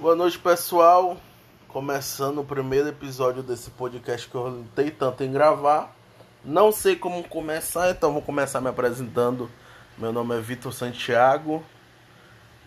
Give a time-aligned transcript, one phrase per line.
[0.00, 1.16] Boa noite, pessoal.
[1.66, 5.92] Começando o primeiro episódio desse podcast que eu lutei tanto em gravar.
[6.44, 9.50] Não sei como começar, então vou começar me apresentando.
[9.98, 11.64] Meu nome é Vitor Santiago,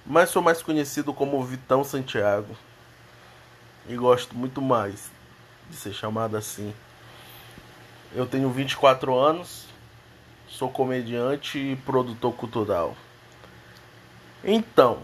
[0.06, 2.54] mas sou mais conhecido como Vitão Santiago.
[3.88, 5.10] E gosto muito mais
[5.70, 6.74] de ser chamado assim.
[8.14, 9.68] Eu tenho 24 anos,
[10.50, 12.94] sou comediante e produtor cultural.
[14.44, 15.00] Então,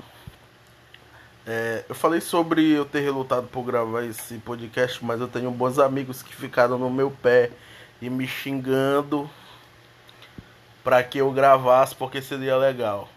[1.48, 5.79] é, eu falei sobre eu ter relutado por gravar esse podcast, mas eu tenho bons
[5.79, 7.51] amigos que ficaram no meu pé
[8.01, 9.29] e me xingando
[10.83, 13.07] para que eu gravasse porque seria legal.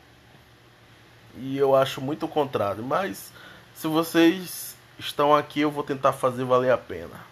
[1.37, 3.33] E eu acho muito o contrário, mas
[3.75, 7.29] se vocês estão aqui, eu vou tentar fazer valer a pena.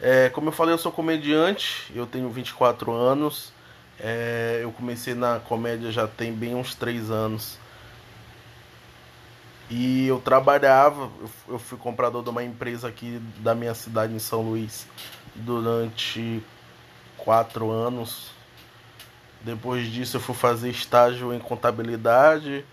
[0.00, 3.52] É, como eu falei, eu sou comediante, eu tenho 24 anos.
[4.00, 7.58] É, eu comecei na comédia já tem bem uns 3 anos.
[9.68, 11.10] E eu trabalhava,
[11.48, 14.86] eu fui comprador de uma empresa aqui da minha cidade em São Luís
[15.34, 16.40] durante
[17.16, 18.30] quatro anos.
[19.40, 22.64] Depois disso eu fui fazer estágio em contabilidade,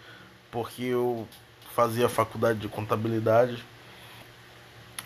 [0.51, 1.27] porque eu
[1.75, 3.63] fazia faculdade de contabilidade.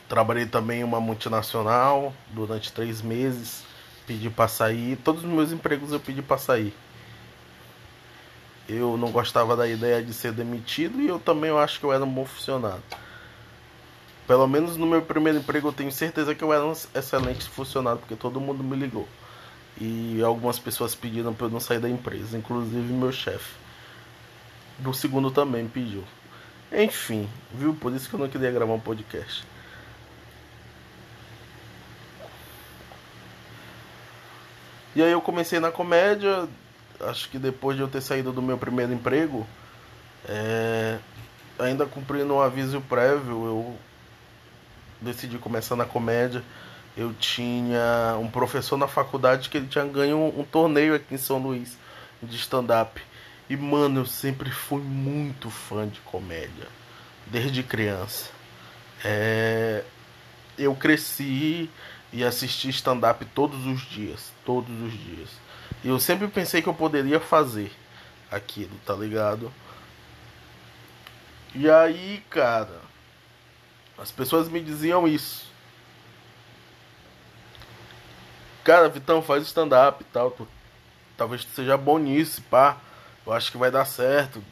[0.09, 3.63] Trabalhei também em uma multinacional durante três meses,
[4.05, 4.97] pedi para sair.
[4.97, 6.73] Todos os meus empregos eu pedi para sair
[8.67, 11.93] eu não gostava da ideia de ser demitido e eu também eu acho que eu
[11.93, 12.83] era um bom funcionário.
[14.27, 17.99] Pelo menos no meu primeiro emprego eu tenho certeza que eu era um excelente funcionário,
[17.99, 19.07] porque todo mundo me ligou.
[19.79, 23.55] E algumas pessoas pediram para eu não sair da empresa, inclusive meu chefe.
[24.79, 26.03] Do segundo também pediu.
[26.71, 27.73] Enfim, viu?
[27.73, 29.45] Por isso que eu não queria gravar um podcast.
[34.93, 36.49] E aí eu comecei na comédia,
[37.01, 39.45] acho que depois de eu ter saído do meu primeiro emprego,
[40.27, 40.97] é,
[41.59, 43.77] ainda cumprindo um aviso prévio, eu
[45.01, 46.43] decidi começar na comédia.
[46.95, 51.17] Eu tinha um professor na faculdade que ele tinha ganho um, um torneio aqui em
[51.17, 51.77] São Luís
[52.21, 52.99] de stand-up.
[53.49, 56.67] E mano, eu sempre fui muito fã de comédia,
[57.27, 58.29] desde criança.
[59.05, 59.83] É,
[60.57, 61.69] eu cresci
[62.11, 65.29] e assisti stand-up todos os dias, todos os dias.
[65.83, 67.71] E eu sempre pensei que eu poderia fazer
[68.31, 69.51] aquilo, tá ligado?
[71.55, 72.81] E aí, cara,
[73.97, 75.47] as pessoas me diziam isso.
[78.63, 80.29] Cara, Vitão, faz stand-up e tal.
[80.31, 80.47] Tu,
[81.15, 82.77] talvez tu seja bom nisso, pá.
[83.25, 84.43] Eu acho que vai dar certo.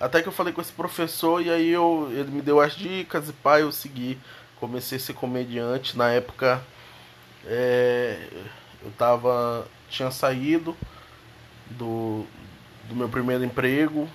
[0.00, 3.28] Até que eu falei com esse professor e aí eu, ele me deu as dicas
[3.28, 4.18] e pá, eu segui.
[4.58, 5.96] Comecei a ser comediante.
[5.96, 6.60] Na época,
[7.46, 8.28] é,
[8.82, 10.76] eu tava tinha saído
[11.70, 12.26] do,
[12.88, 14.08] do meu primeiro emprego.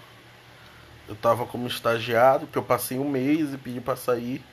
[1.08, 4.44] Eu estava como estagiário, que eu passei um mês e pedi para sair.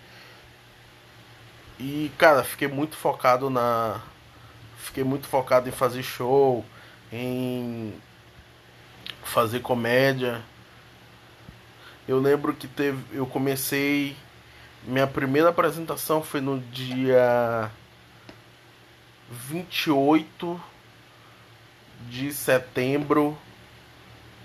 [1.79, 4.01] E, cara, fiquei muito focado na.
[4.79, 6.65] Fiquei muito focado em fazer show,
[7.13, 7.93] em
[9.25, 10.41] fazer comédia.
[12.09, 13.03] Eu lembro que teve.
[13.13, 14.17] Eu comecei.
[14.85, 17.71] Minha primeira apresentação foi no dia
[19.29, 20.61] 28
[22.09, 23.37] de setembro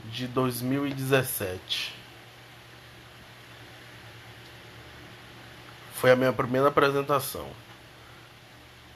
[0.05, 1.93] de 2017.
[5.93, 7.47] Foi a minha primeira apresentação.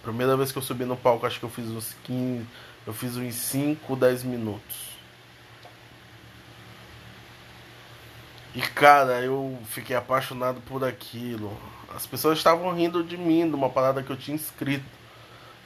[0.01, 2.45] Primeira vez que eu subi no palco, acho que eu fiz uns 15,
[2.85, 4.95] eu fiz uns 5, 10 minutos.
[8.55, 11.59] E cara, eu fiquei apaixonado por aquilo.
[11.93, 14.94] As pessoas estavam rindo de mim, de uma parada que eu tinha escrito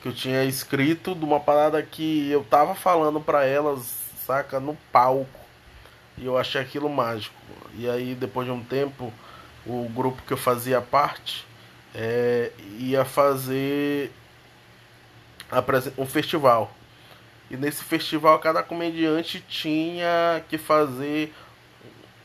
[0.01, 3.95] que eu tinha escrito de uma parada que eu tava falando para elas,
[4.25, 5.39] saca, no palco.
[6.17, 7.35] E eu achei aquilo mágico.
[7.75, 9.13] E aí, depois de um tempo,
[9.65, 11.45] o grupo que eu fazia parte
[11.93, 14.11] é, ia fazer
[15.97, 16.71] um festival.
[17.49, 21.33] E nesse festival, cada comediante tinha que fazer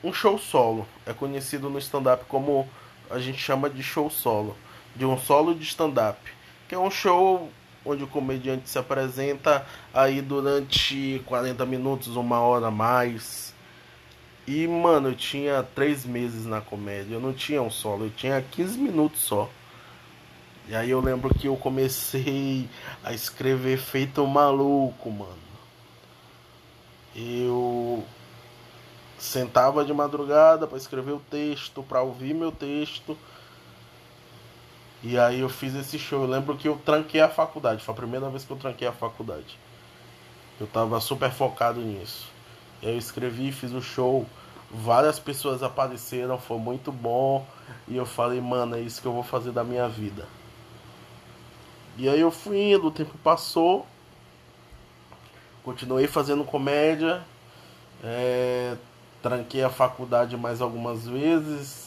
[0.03, 0.87] um show solo.
[1.07, 2.69] É conhecido no stand-up como
[3.11, 4.57] a gente chama de show solo.
[4.95, 6.21] De um solo de stand-up.
[6.69, 7.51] Que é um show
[7.85, 13.55] onde o comediante se apresenta aí durante 40 minutos, uma hora a mais.
[14.47, 18.43] E, mano, eu tinha três meses na comédia, eu não tinha um solo, eu tinha
[18.43, 19.49] 15 minutos só.
[20.69, 22.69] E aí eu lembro que eu comecei
[23.03, 25.45] a escrever feito maluco, mano.
[27.15, 28.03] Eu
[29.19, 33.17] sentava de madrugada para escrever o texto, para ouvir meu texto
[35.05, 36.23] e aí eu fiz esse show.
[36.23, 37.85] Eu lembro que eu tranquei a faculdade.
[37.85, 39.59] Foi a primeira vez que eu tranquei a faculdade.
[40.59, 42.27] Eu tava super focado nisso.
[42.83, 44.27] Eu escrevi, fiz o show.
[44.71, 47.47] várias pessoas apareceram, foi muito bom.
[47.87, 50.27] E eu falei, mano, é isso que eu vou fazer da minha vida.
[51.99, 53.87] E aí eu fui indo, o tempo passou.
[55.63, 57.23] Continuei fazendo comédia.
[58.03, 58.75] É,
[59.23, 61.84] tranquei a faculdade mais algumas vezes.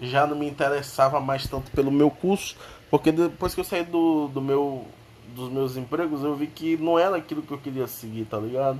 [0.00, 2.56] Já não me interessava mais tanto pelo meu curso.
[2.90, 4.86] Porque depois que eu saí do, do meu,
[5.34, 8.78] dos meus empregos, eu vi que não era aquilo que eu queria seguir, tá ligado?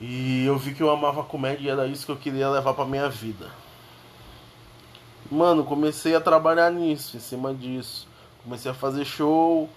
[0.00, 2.84] E eu vi que eu amava comédia e era isso que eu queria levar pra
[2.84, 3.50] minha vida.
[5.30, 8.08] Mano, comecei a trabalhar nisso, em cima disso.
[8.42, 9.68] Comecei a fazer show,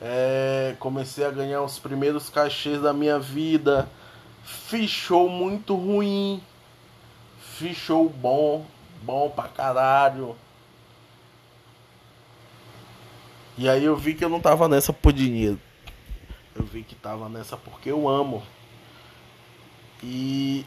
[0.00, 3.88] é, comecei a ganhar os primeiros cachês da minha vida.
[4.42, 6.42] Fiz show muito ruim.
[7.38, 8.66] Fiz show bom,
[9.02, 10.36] bom pra caralho.
[13.58, 15.58] E aí eu vi que eu não tava nessa por dinheiro.
[16.54, 18.42] Eu vi que tava nessa porque eu amo.
[20.02, 20.64] E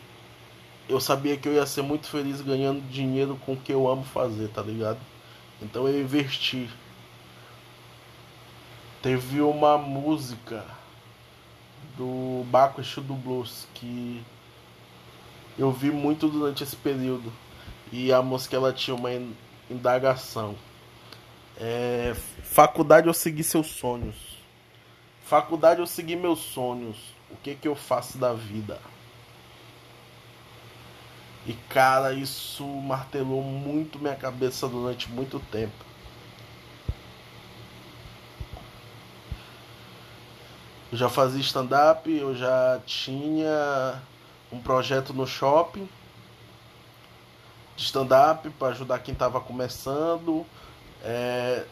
[0.87, 4.03] eu sabia que eu ia ser muito feliz ganhando dinheiro com o que eu amo
[4.03, 4.99] fazer, tá ligado?
[5.61, 6.69] Então eu investi.
[9.01, 10.65] Teve uma música
[11.95, 14.23] do Baco Exu do Blues que
[15.57, 17.31] eu vi muito durante esse período.
[17.91, 19.09] E a música ela tinha uma
[19.69, 20.55] indagação.
[21.57, 24.15] É, faculdade eu segui seus sonhos.
[25.23, 26.97] Faculdade eu segui meus sonhos.
[27.29, 28.79] O que que eu faço da vida?
[31.45, 35.85] E cara, isso martelou muito minha cabeça durante muito tempo.
[40.91, 44.01] Eu já fazia stand-up, eu já tinha
[44.51, 45.87] um projeto no shopping
[47.79, 50.45] de stand-up para ajudar quem estava começando.
[51.01, 51.63] É,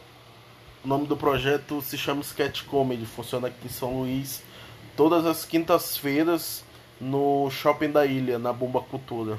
[0.83, 4.41] o nome do projeto se chama Sketch Comedy, funciona aqui em São Luís
[4.95, 6.63] todas as quintas-feiras
[6.99, 9.37] no shopping da ilha, na Bomba Cultura.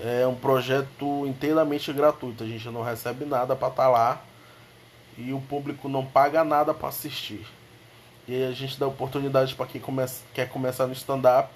[0.00, 4.22] É um projeto inteiramente gratuito, a gente não recebe nada para estar tá lá
[5.16, 7.46] e o público não paga nada para assistir.
[8.26, 9.82] E a gente dá oportunidade para quem
[10.34, 11.50] quer começar no stand-up.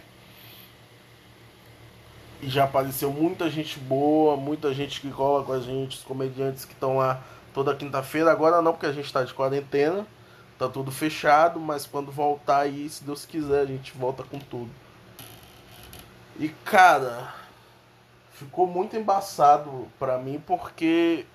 [2.42, 6.64] E já apareceu muita gente boa, muita gente que cola com a gente, os comediantes
[6.64, 7.22] que estão lá
[7.52, 8.30] toda quinta-feira.
[8.30, 10.06] Agora não, porque a gente está de quarentena,
[10.58, 14.70] tá tudo fechado, mas quando voltar aí, se Deus quiser, a gente volta com tudo.
[16.38, 17.34] E cara,
[18.32, 21.26] ficou muito embaçado para mim porque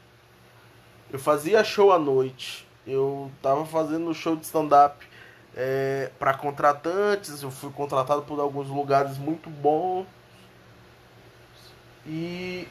[1.12, 2.68] eu fazia show à noite.
[2.86, 5.06] Eu tava fazendo show de stand-up
[5.56, 7.44] é, para contratantes.
[7.44, 10.08] Eu fui contratado por alguns lugares muito bons.
[12.06, 12.68] E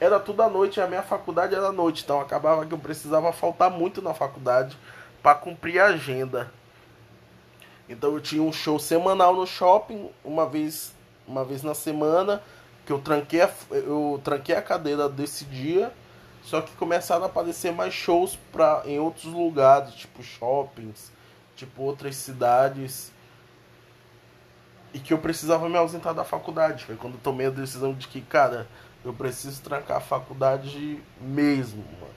[0.00, 0.80] era tudo à noite.
[0.80, 2.02] A minha faculdade era à noite.
[2.02, 4.76] Então acabava que eu precisava faltar muito na faculdade
[5.22, 6.52] para cumprir a agenda.
[7.88, 10.94] Então eu tinha um show semanal no shopping, uma vez,
[11.26, 12.42] uma vez na semana
[12.84, 15.92] que eu tranquei a, eu tranquei a cadeira desse dia,
[16.42, 21.10] só que começaram a aparecer mais shows pra, em outros lugares, tipo shoppings,
[21.56, 23.12] tipo outras cidades.
[24.94, 26.84] E que eu precisava me ausentar da faculdade.
[26.84, 28.66] Foi quando eu tomei a decisão de que, cara,
[29.04, 32.14] eu preciso trancar a faculdade mesmo, mano.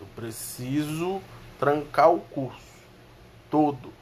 [0.00, 1.20] Eu preciso
[1.60, 2.58] trancar o curso
[3.48, 3.92] todo.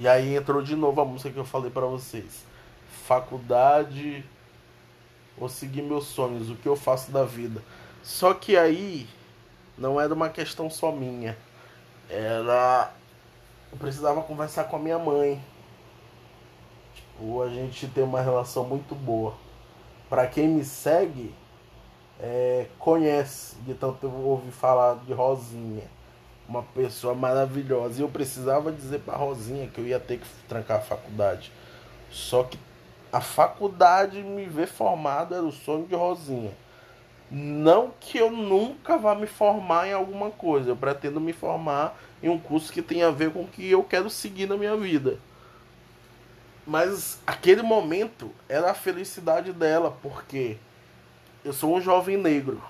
[0.00, 2.48] E aí entrou de novo a música que eu falei para vocês
[3.08, 4.22] faculdade
[5.38, 7.62] ou seguir meus sonhos, o que eu faço da vida.
[8.02, 9.08] Só que aí
[9.78, 11.36] não era uma questão só minha.
[12.10, 12.92] Era.
[13.72, 15.42] Eu precisava conversar com a minha mãe.
[17.18, 19.34] Tipo, a gente tem uma relação muito boa.
[20.08, 21.34] Para quem me segue,
[22.20, 25.84] é, conhece, de tanto eu ouvi falar de Rosinha.
[26.48, 28.00] Uma pessoa maravilhosa.
[28.00, 31.50] E eu precisava dizer para Rosinha que eu ia ter que trancar a faculdade.
[32.10, 32.58] Só que
[33.12, 36.52] a faculdade me ver formado era o sonho de Rosinha.
[37.30, 42.28] Não que eu nunca vá me formar em alguma coisa, eu pretendo me formar em
[42.30, 45.18] um curso que tenha a ver com o que eu quero seguir na minha vida.
[46.68, 50.58] Mas aquele momento era a felicidade dela, porque
[51.42, 52.62] eu sou um jovem negro.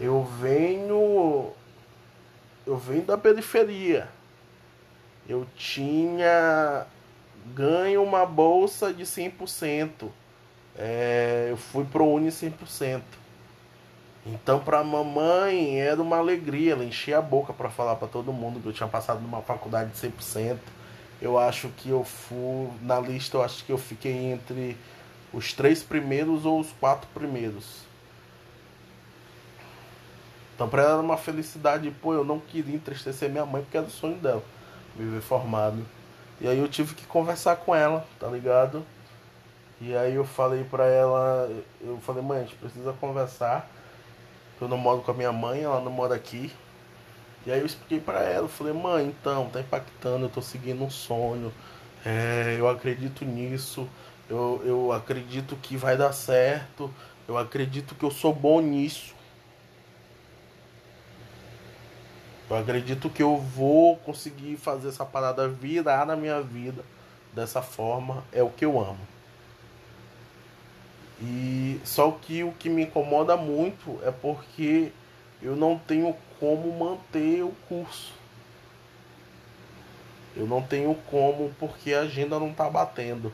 [0.00, 1.50] Eu venho
[2.64, 4.08] eu venho da periferia.
[5.28, 6.86] Eu tinha
[7.52, 10.08] ganho uma bolsa de 100%.
[10.78, 13.02] É, eu fui pro Uni 100%.
[14.24, 18.32] Então para a mamãe era uma alegria, ela enchia a boca para falar para todo
[18.32, 20.58] mundo que eu tinha passado numa faculdade de 100%.
[21.20, 24.76] Eu acho que eu fui na lista, eu acho que eu fiquei entre
[25.32, 27.82] os três primeiros ou os quatro primeiros.
[30.54, 33.86] Então para ela era uma felicidade, pô, eu não queria entristecer minha mãe porque era
[33.86, 34.42] o sonho dela,
[34.94, 35.84] me ver formado.
[36.40, 38.84] E aí eu tive que conversar com ela, tá ligado?
[39.80, 43.68] E aí eu falei pra ela, eu falei, mãe, a gente precisa conversar.
[44.60, 46.52] Eu não moro com a minha mãe, ela não mora aqui.
[47.46, 50.82] E aí eu expliquei pra ela, eu falei, mãe, então, tá impactando, eu tô seguindo
[50.82, 51.52] um sonho.
[52.04, 53.88] É, eu acredito nisso,
[54.28, 56.92] eu, eu acredito que vai dar certo,
[57.28, 59.14] eu acredito que eu sou bom nisso.
[62.48, 66.84] Eu acredito que eu vou conseguir fazer essa parada virar na minha vida
[67.32, 68.22] dessa forma.
[68.32, 69.00] É o que eu amo.
[71.22, 74.92] E só que o que me incomoda muito é porque
[75.44, 78.14] eu não tenho como manter o curso.
[80.34, 83.30] Eu não tenho como porque a agenda não tá batendo.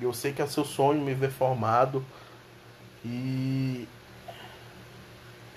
[0.00, 2.04] Eu sei que é seu sonho me ver formado
[3.04, 3.86] e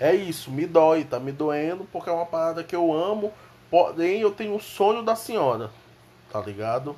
[0.00, 3.32] é isso, me dói, tá me doendo porque é uma parada que eu amo,
[3.70, 5.70] porém eu tenho o sonho da senhora,
[6.30, 6.96] tá ligado?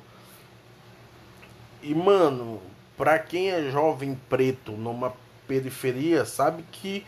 [1.81, 2.61] E mano,
[2.97, 5.13] pra quem é jovem preto numa
[5.47, 7.05] periferia, sabe que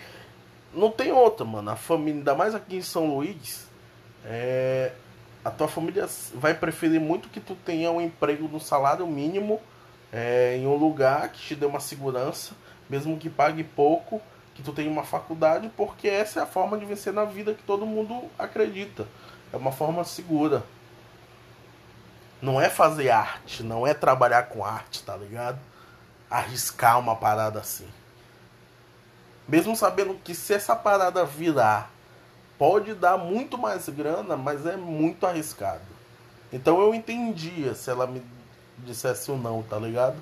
[0.73, 1.69] não tem outra, mano.
[1.71, 3.67] A família, ainda mais aqui em São Luís,
[4.25, 4.91] é,
[5.43, 9.61] a tua família vai preferir muito que tu tenha um emprego no salário mínimo
[10.11, 12.53] é, em um lugar que te dê uma segurança,
[12.89, 14.21] mesmo que pague pouco
[14.53, 17.63] que tu tenha uma faculdade, porque essa é a forma de vencer na vida que
[17.63, 19.07] todo mundo acredita.
[19.51, 20.63] É uma forma segura.
[22.41, 25.59] Não é fazer arte, não é trabalhar com arte, tá ligado?
[26.29, 27.87] Arriscar uma parada assim.
[29.47, 31.91] Mesmo sabendo que se essa parada virar,
[32.57, 35.81] pode dar muito mais grana, mas é muito arriscado.
[36.51, 38.23] Então eu entendia se ela me
[38.79, 40.17] dissesse o não, tá ligado?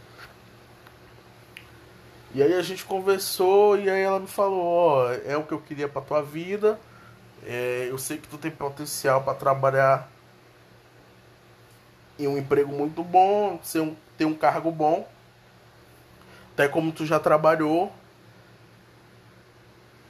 [2.33, 5.51] E aí a gente conversou e aí ela me falou, ó, oh, é o que
[5.51, 6.79] eu queria pra tua vida.
[7.43, 10.09] É, eu sei que tu tem potencial para trabalhar
[12.17, 15.07] em um emprego muito bom, ser um, ter um cargo bom.
[16.53, 17.91] Até como tu já trabalhou.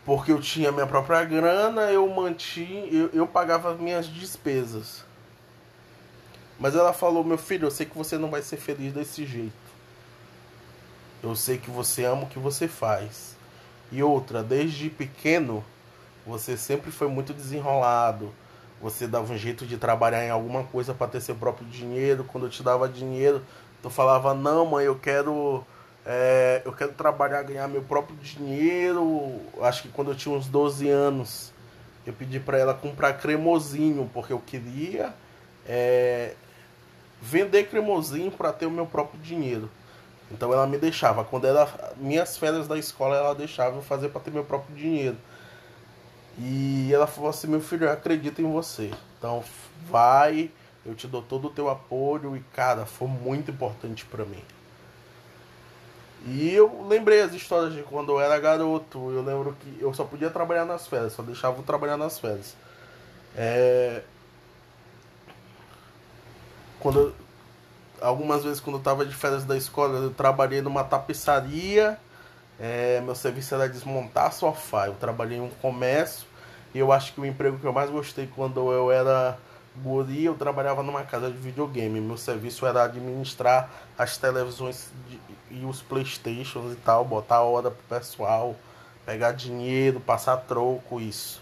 [0.05, 5.05] Porque eu tinha minha própria grana, eu mantinha, eu, eu pagava minhas despesas.
[6.60, 9.53] Mas ela falou, meu filho, eu sei que você não vai ser feliz desse jeito.
[11.22, 13.36] Eu sei que você ama o que você faz.
[13.91, 15.63] E outra, desde pequeno,
[16.25, 18.31] você sempre foi muito desenrolado.
[18.81, 22.24] Você dava um jeito de trabalhar em alguma coisa para ter seu próprio dinheiro.
[22.24, 23.43] Quando eu te dava dinheiro,
[23.81, 25.63] tu falava: "Não, mãe, eu quero
[26.05, 29.39] é, eu quero trabalhar, ganhar meu próprio dinheiro".
[29.62, 31.51] Acho que quando eu tinha uns 12 anos,
[32.05, 35.13] eu pedi para ela comprar cremosinho, porque eu queria
[35.67, 36.34] é,
[37.22, 39.70] vender cremosinho para ter o meu próprio dinheiro.
[40.31, 41.24] Então ela me deixava.
[41.24, 41.67] Quando era
[41.98, 45.17] minhas férias da escola, ela deixava eu fazer para ter meu próprio dinheiro.
[46.38, 48.91] E ela falou assim: meu filho, eu acredito em você.
[49.17, 49.43] Então
[49.89, 50.50] vai,
[50.86, 52.36] eu te dou todo o teu apoio.
[52.36, 54.41] E cara, foi muito importante para mim.
[56.25, 59.11] E eu lembrei as histórias de quando eu era garoto.
[59.11, 62.55] Eu lembro que eu só podia trabalhar nas férias, só deixava eu trabalhar nas férias.
[63.35, 64.01] É...
[66.79, 67.13] Quando
[67.99, 71.97] algumas vezes quando eu estava de férias da escola, eu trabalhei numa tapeçaria.
[72.59, 74.87] É, meu serviço era desmontar sofá.
[74.87, 76.27] Eu trabalhei em um comércio
[76.73, 79.37] e eu acho que o emprego que eu mais gostei quando eu era
[79.75, 82.01] guri, eu trabalhava numa casa de videogame.
[82.01, 84.89] Meu serviço era administrar as televisões
[85.49, 88.55] e os Playstations e tal, botar hora pro pessoal,
[89.05, 91.41] pegar dinheiro, passar troco, isso.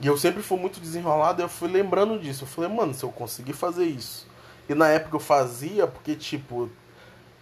[0.00, 2.44] E eu sempre fui muito desenrolado, eu fui lembrando disso.
[2.44, 4.30] Eu falei, mano, se eu conseguir fazer isso
[4.70, 6.70] e na época eu fazia, porque tipo,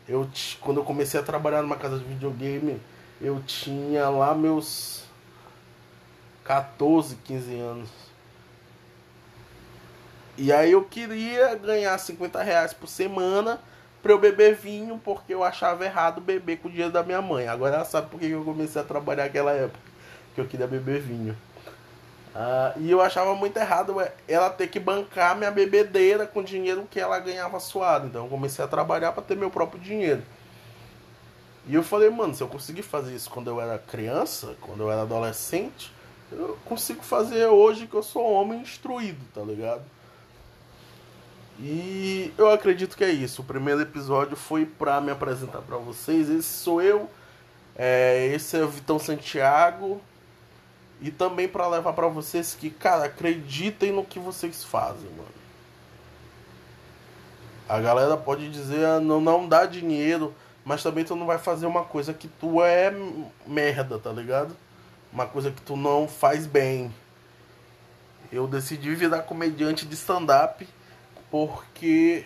[0.09, 0.27] eu
[0.63, 2.81] quando eu comecei a trabalhar numa casa de videogame,
[3.21, 5.03] eu tinha lá meus
[6.43, 7.91] 14, 15 anos.
[10.39, 13.61] E aí eu queria ganhar 50 reais por semana
[14.01, 17.49] pra eu beber vinho, porque eu achava errado beber com o dinheiro da minha mãe.
[17.49, 19.81] Agora ela sabe por que eu comecei a trabalhar naquela época.
[20.37, 21.37] Que eu queria beber vinho.
[22.37, 23.97] Uh, e eu achava muito errado
[24.29, 28.07] ela ter que bancar minha bebedeira com dinheiro que ela ganhava suado.
[28.07, 30.23] Então eu comecei a trabalhar para ter meu próprio dinheiro.
[31.67, 34.93] E eu falei, mano, se eu conseguir fazer isso quando eu era criança, quando eu
[34.93, 35.93] era adolescente,
[36.31, 39.83] eu consigo fazer hoje que eu sou homem instruído, tá ligado?
[41.59, 43.43] E eu acredito que é isso.
[43.43, 46.31] O primeiro episódio foi pra me apresentar para vocês.
[46.31, 47.11] Esse sou eu.
[47.75, 50.01] É, esse é o Vitão Santiago.
[51.01, 55.39] E também para levar para vocês que, cara, acreditem no que vocês fazem, mano.
[57.69, 60.35] A galera pode dizer, ah, não, não dá dinheiro,
[60.65, 62.93] mas também tu não vai fazer uma coisa que tu é
[63.47, 64.57] merda, tá ligado?
[65.13, 66.93] Uma coisa que tu não faz bem.
[68.33, 70.67] Eu decidi virar comediante de stand-up
[71.31, 72.25] porque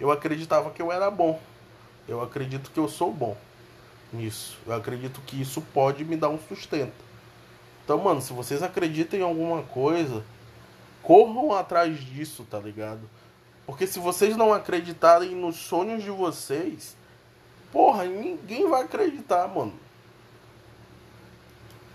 [0.00, 1.40] eu acreditava que eu era bom.
[2.06, 3.36] Eu acredito que eu sou bom
[4.12, 4.58] nisso.
[4.66, 7.04] Eu acredito que isso pode me dar um sustento.
[7.84, 10.24] Então, mano, se vocês acreditam em alguma coisa,
[11.02, 13.02] corram atrás disso, tá ligado?
[13.66, 16.96] Porque se vocês não acreditarem nos sonhos de vocês,
[17.72, 19.74] porra, ninguém vai acreditar, mano.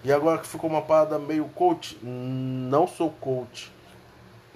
[0.03, 3.71] E agora que ficou uma parada meio coach, não sou coach.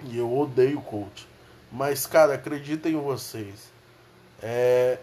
[0.04, 1.26] E eu odeio coach.
[1.74, 3.72] Mas, cara, acreditem em vocês.
[4.40, 5.00] É,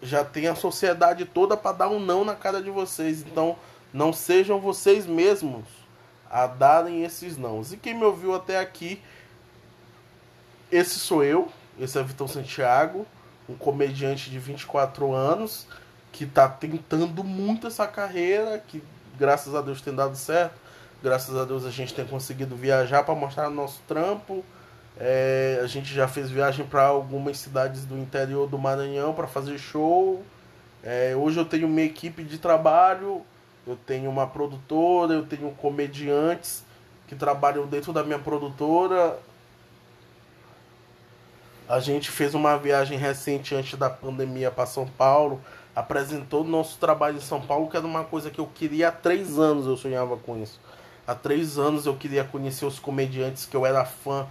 [0.00, 3.20] já tem a sociedade toda para dar um não na cara de vocês.
[3.20, 3.54] Então,
[3.92, 5.66] não sejam vocês mesmos
[6.30, 7.70] a darem esses nãos.
[7.70, 8.98] E quem me ouviu até aqui,
[10.72, 13.06] esse sou eu, esse é Vitor Santiago,
[13.46, 15.66] um comediante de 24 anos
[16.12, 18.82] que está tentando muito essa carreira, que
[19.18, 20.58] graças a Deus tem dado certo.
[21.02, 24.42] Graças a Deus a gente tem conseguido viajar para mostrar nosso trampo.
[24.98, 29.58] É, a gente já fez viagem para algumas cidades do interior do Maranhão para fazer
[29.58, 30.22] show.
[30.82, 33.22] É, hoje eu tenho minha equipe de trabalho,
[33.66, 36.64] eu tenho uma produtora, eu tenho comediantes
[37.06, 39.18] que trabalham dentro da minha produtora.
[41.68, 45.42] A gente fez uma viagem recente antes da pandemia para São Paulo,
[45.74, 49.38] apresentou nosso trabalho em São Paulo, que era uma coisa que eu queria há três
[49.38, 50.58] anos, eu sonhava com isso.
[51.06, 54.26] Há três anos eu queria conhecer os comediantes que eu era fã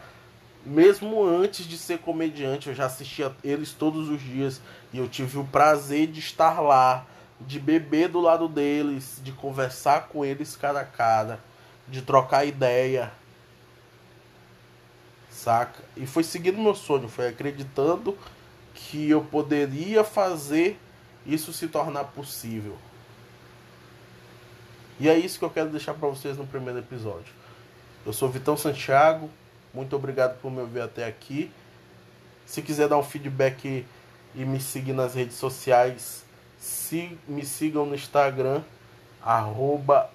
[0.65, 4.60] mesmo antes de ser comediante, eu já assistia eles todos os dias
[4.91, 7.05] e eu tive o prazer de estar lá,
[7.39, 11.39] de beber do lado deles, de conversar com eles cara a cara,
[11.88, 13.12] de trocar ideia.
[15.29, 15.84] Saca?
[15.95, 18.17] E foi seguindo meu sonho, foi acreditando
[18.74, 20.79] que eu poderia fazer
[21.25, 22.77] isso se tornar possível.
[25.00, 27.34] E é isso que eu quero deixar para vocês no primeiro episódio.
[28.05, 29.29] Eu sou Vitão Santiago,
[29.75, 31.51] muito obrigado por me ouvir até aqui.
[32.46, 33.86] Se quiser dar um feedback
[34.34, 36.24] e me seguir nas redes sociais,
[36.58, 38.63] se, me sigam no Instagram,
[39.21, 40.10] arroba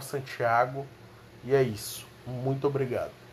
[0.00, 0.84] Santiago.
[1.44, 2.04] E é isso.
[2.26, 3.25] Muito obrigado.